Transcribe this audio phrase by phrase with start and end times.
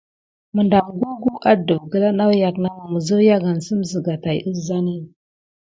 [0.55, 4.97] Məɗam gugu adəf gəla nawyak namə, məzawyagansəm zəga tay əzani.